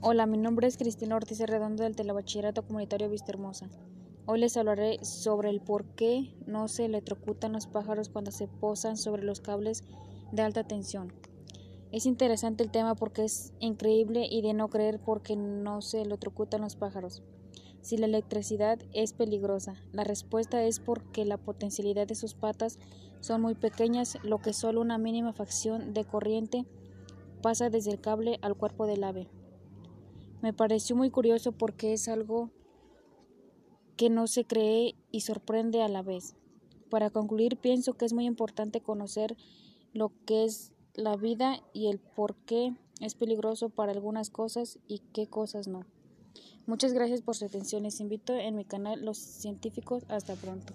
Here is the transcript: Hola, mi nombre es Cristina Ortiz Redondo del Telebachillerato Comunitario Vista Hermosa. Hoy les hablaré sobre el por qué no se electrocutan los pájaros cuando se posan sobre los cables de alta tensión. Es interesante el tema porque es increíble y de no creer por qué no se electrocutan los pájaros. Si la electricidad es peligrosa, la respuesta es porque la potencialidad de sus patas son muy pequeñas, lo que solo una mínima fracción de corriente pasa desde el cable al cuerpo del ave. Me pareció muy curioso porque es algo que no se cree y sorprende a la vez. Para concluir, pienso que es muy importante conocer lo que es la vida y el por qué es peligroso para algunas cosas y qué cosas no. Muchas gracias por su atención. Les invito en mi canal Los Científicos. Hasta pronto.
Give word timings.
Hola, 0.00 0.26
mi 0.26 0.38
nombre 0.38 0.68
es 0.68 0.76
Cristina 0.76 1.16
Ortiz 1.16 1.40
Redondo 1.40 1.82
del 1.82 1.96
Telebachillerato 1.96 2.62
Comunitario 2.62 3.10
Vista 3.10 3.32
Hermosa. 3.32 3.68
Hoy 4.26 4.38
les 4.38 4.56
hablaré 4.56 5.04
sobre 5.04 5.50
el 5.50 5.60
por 5.60 5.86
qué 5.96 6.36
no 6.46 6.68
se 6.68 6.84
electrocutan 6.84 7.52
los 7.52 7.66
pájaros 7.66 8.08
cuando 8.08 8.30
se 8.30 8.46
posan 8.46 8.96
sobre 8.96 9.24
los 9.24 9.40
cables 9.40 9.82
de 10.30 10.42
alta 10.42 10.62
tensión. 10.62 11.12
Es 11.90 12.06
interesante 12.06 12.62
el 12.62 12.70
tema 12.70 12.94
porque 12.94 13.24
es 13.24 13.52
increíble 13.58 14.28
y 14.30 14.40
de 14.40 14.54
no 14.54 14.68
creer 14.68 15.00
por 15.00 15.20
qué 15.20 15.34
no 15.34 15.82
se 15.82 16.02
electrocutan 16.02 16.60
los 16.60 16.76
pájaros. 16.76 17.24
Si 17.82 17.96
la 17.96 18.06
electricidad 18.06 18.78
es 18.92 19.12
peligrosa, 19.12 19.74
la 19.90 20.04
respuesta 20.04 20.62
es 20.62 20.78
porque 20.78 21.24
la 21.24 21.38
potencialidad 21.38 22.06
de 22.06 22.14
sus 22.14 22.34
patas 22.34 22.78
son 23.18 23.42
muy 23.42 23.56
pequeñas, 23.56 24.16
lo 24.22 24.38
que 24.38 24.52
solo 24.52 24.80
una 24.80 24.96
mínima 24.96 25.32
fracción 25.32 25.92
de 25.92 26.04
corriente 26.04 26.66
pasa 27.42 27.68
desde 27.68 27.90
el 27.90 28.00
cable 28.00 28.38
al 28.42 28.54
cuerpo 28.54 28.86
del 28.86 29.02
ave. 29.02 29.28
Me 30.42 30.52
pareció 30.52 30.94
muy 30.94 31.10
curioso 31.10 31.52
porque 31.52 31.92
es 31.92 32.08
algo 32.08 32.50
que 33.96 34.08
no 34.10 34.26
se 34.28 34.44
cree 34.44 34.94
y 35.10 35.22
sorprende 35.22 35.82
a 35.82 35.88
la 35.88 36.02
vez. 36.02 36.36
Para 36.90 37.10
concluir, 37.10 37.56
pienso 37.56 37.94
que 37.94 38.04
es 38.04 38.12
muy 38.12 38.24
importante 38.24 38.80
conocer 38.80 39.36
lo 39.92 40.12
que 40.24 40.44
es 40.44 40.72
la 40.94 41.16
vida 41.16 41.60
y 41.72 41.88
el 41.88 41.98
por 41.98 42.36
qué 42.36 42.74
es 43.00 43.14
peligroso 43.14 43.68
para 43.68 43.92
algunas 43.92 44.30
cosas 44.30 44.78
y 44.86 45.00
qué 45.12 45.26
cosas 45.26 45.68
no. 45.68 45.84
Muchas 46.66 46.92
gracias 46.92 47.22
por 47.22 47.34
su 47.34 47.44
atención. 47.44 47.82
Les 47.82 48.00
invito 48.00 48.34
en 48.34 48.54
mi 48.54 48.64
canal 48.64 49.04
Los 49.04 49.18
Científicos. 49.18 50.04
Hasta 50.08 50.34
pronto. 50.34 50.72